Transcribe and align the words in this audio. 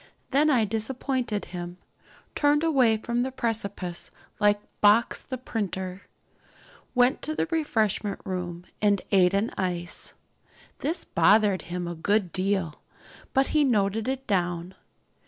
Then 0.31 0.49
I 0.49 0.65
disappointed 0.65 1.45
him, 1.45 1.77
turned 2.33 2.63
away 2.63 2.97
from 2.97 3.21
the 3.21 3.31
precipice 3.31 4.09
like 4.39 4.59
Box 4.81 5.21
the 5.21 5.37
printer, 5.37 6.07
went 6.95 7.21
to 7.21 7.35
the 7.35 7.45
refreshment 7.51 8.19
room 8.25 8.65
and 8.81 9.03
ate 9.11 9.35
an 9.35 9.51
ice. 9.59 10.15
This 10.79 11.05
bothered 11.05 11.61
him 11.69 11.87
a 11.87 11.93
good 11.93 12.31
deal, 12.31 12.81
but 13.33 13.49
he 13.49 13.63
noted 13.63 14.07
it 14.07 14.25
down. 14.25 14.73